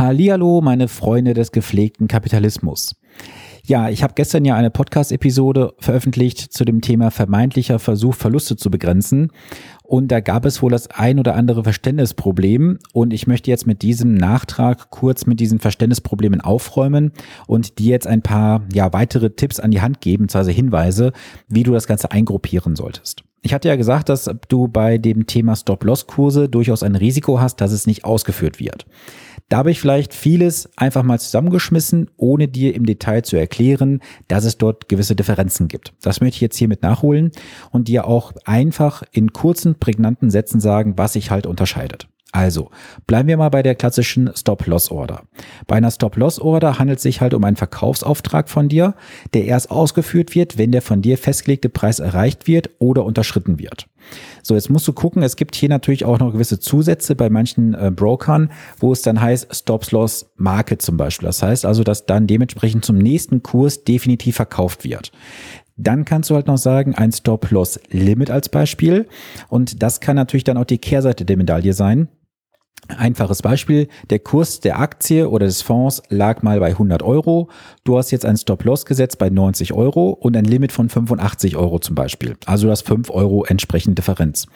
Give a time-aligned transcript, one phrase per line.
[0.00, 2.96] Hallihallo, meine Freunde des gepflegten Kapitalismus.
[3.66, 8.70] Ja, ich habe gestern ja eine Podcast-Episode veröffentlicht zu dem Thema vermeintlicher Versuch, Verluste zu
[8.70, 9.30] begrenzen.
[9.82, 12.78] Und da gab es wohl das ein oder andere Verständnisproblem.
[12.94, 17.12] Und ich möchte jetzt mit diesem Nachtrag kurz mit diesen Verständnisproblemen aufräumen
[17.46, 21.12] und dir jetzt ein paar ja, weitere Tipps an die Hand geben, also Hinweise,
[21.46, 23.22] wie du das Ganze eingruppieren solltest.
[23.42, 27.72] Ich hatte ja gesagt, dass du bei dem Thema Stop-Loss-Kurse durchaus ein Risiko hast, dass
[27.72, 28.86] es nicht ausgeführt wird.
[29.50, 34.44] Da habe ich vielleicht vieles einfach mal zusammengeschmissen, ohne dir im Detail zu erklären, dass
[34.44, 35.92] es dort gewisse Differenzen gibt.
[36.02, 37.32] Das möchte ich jetzt hiermit nachholen
[37.72, 42.06] und dir auch einfach in kurzen, prägnanten Sätzen sagen, was sich halt unterscheidet.
[42.32, 42.70] Also,
[43.06, 45.22] bleiben wir mal bei der klassischen Stop-Loss-Order.
[45.66, 48.94] Bei einer Stop-Loss-Order handelt es sich halt um einen Verkaufsauftrag von dir,
[49.34, 53.88] der erst ausgeführt wird, wenn der von dir festgelegte Preis erreicht wird oder unterschritten wird.
[54.42, 57.74] So, jetzt musst du gucken, es gibt hier natürlich auch noch gewisse Zusätze bei manchen
[57.74, 61.26] äh, Brokern, wo es dann heißt Stop-Loss Market zum Beispiel.
[61.26, 65.10] Das heißt also, dass dann dementsprechend zum nächsten Kurs definitiv verkauft wird.
[65.76, 69.06] Dann kannst du halt noch sagen, ein Stop-Loss-Limit als Beispiel.
[69.48, 72.08] Und das kann natürlich dann auch die Kehrseite der Medaille sein.
[72.96, 77.48] Einfaches Beispiel, der Kurs der Aktie oder des Fonds lag mal bei 100 Euro.
[77.84, 81.78] Du hast jetzt ein Stop-Loss gesetzt bei 90 Euro und ein Limit von 85 Euro
[81.78, 82.36] zum Beispiel.
[82.46, 84.46] Also das 5 Euro entsprechend Differenz.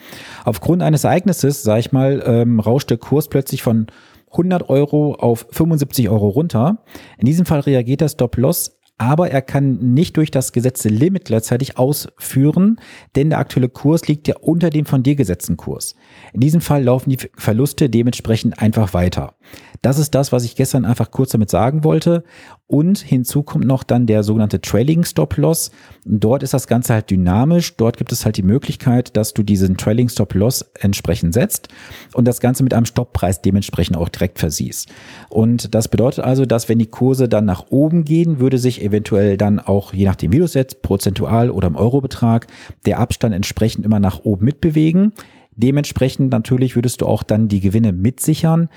[0.43, 3.87] Aufgrund eines Ereignisses, sag ich mal, ähm, rauscht der Kurs plötzlich von
[4.31, 6.83] 100 Euro auf 75 Euro runter.
[7.17, 11.77] In diesem Fall reagiert der Stop-Loss aber er kann nicht durch das gesetzte Limit gleichzeitig
[11.77, 12.79] ausführen,
[13.15, 15.95] denn der aktuelle Kurs liegt ja unter dem von dir gesetzten Kurs.
[16.33, 19.35] In diesem Fall laufen die Verluste dementsprechend einfach weiter.
[19.81, 22.23] Das ist das, was ich gestern einfach kurz damit sagen wollte.
[22.67, 25.69] Und hinzu kommt noch dann der sogenannte Trailing Stop Loss.
[26.03, 27.77] Dort ist das Ganze halt dynamisch.
[27.77, 31.67] Dort gibt es halt die Möglichkeit, dass du diesen Trailing Stop Loss entsprechend setzt
[32.13, 34.89] und das Ganze mit einem Stopppreis dementsprechend auch direkt versiehst.
[35.29, 39.37] Und das bedeutet also, dass wenn die Kurse dann nach oben gehen, würde sich eventuell
[39.37, 42.47] dann auch, je nachdem wie du setzt, prozentual oder im Eurobetrag,
[42.85, 45.13] der Abstand entsprechend immer nach oben mitbewegen.
[45.55, 48.69] Dementsprechend natürlich würdest du auch dann die Gewinne mitsichern.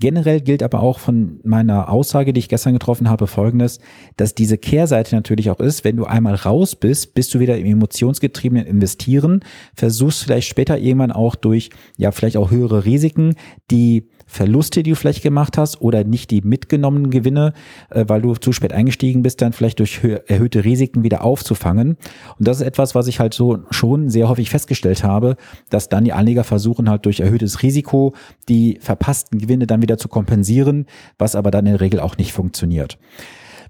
[0.00, 3.78] Generell gilt aber auch von meiner Aussage, die ich gestern getroffen habe, folgendes,
[4.16, 7.66] dass diese Kehrseite natürlich auch ist, wenn du einmal raus bist, bist du wieder im
[7.66, 9.40] emotionsgetriebenen Investieren,
[9.74, 13.36] versuchst vielleicht später irgendwann auch durch, ja, vielleicht auch höhere Risiken,
[13.70, 17.52] die Verluste, die du vielleicht gemacht hast oder nicht die mitgenommenen Gewinne,
[17.90, 21.96] äh, weil du zu spät eingestiegen bist, dann vielleicht durch erhöhte Risiken wieder aufzufangen.
[22.38, 25.36] Und das ist etwas, was ich halt so schon sehr häufig festgestellt habe,
[25.70, 28.14] dass dann die Anleger versuchen halt durch erhöhtes Risiko
[28.48, 30.86] die verpassten Gewinne dann wieder zu kompensieren,
[31.18, 32.98] was aber dann in der Regel auch nicht funktioniert.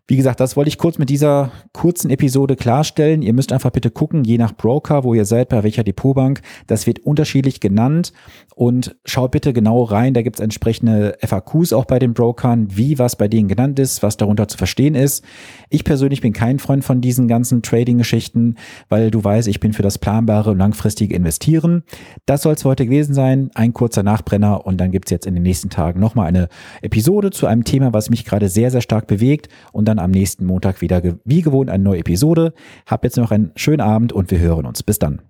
[0.06, 3.22] Wie gesagt, das wollte ich kurz mit dieser kurzen Episode klarstellen.
[3.22, 6.42] Ihr müsst einfach bitte gucken, je nach Broker, wo ihr seid, bei welcher Depotbank.
[6.66, 8.12] Das wird unterschiedlich genannt
[8.54, 10.12] und schaut bitte genau rein.
[10.12, 14.03] Da gibt es entsprechende FAQs auch bei den Brokern, wie was bei denen genannt ist,
[14.03, 15.25] was darunter zu verstehen ist.
[15.70, 18.56] Ich persönlich bin kein Freund von diesen ganzen Trading-Geschichten,
[18.91, 21.82] weil du weißt, ich bin für das planbare und langfristige Investieren.
[22.26, 23.50] Das soll es heute gewesen sein.
[23.54, 26.48] Ein kurzer Nachbrenner und dann gibt es jetzt in den nächsten Tagen nochmal eine
[26.82, 30.10] Episode zu einem Thema, was mich gerade sehr, sehr stark bewegt und dann dann am
[30.10, 32.53] nächsten Montag wieder wie gewohnt eine neue Episode.
[32.87, 34.82] Hab jetzt noch einen schönen Abend und wir hören uns.
[34.82, 35.22] Bis dann.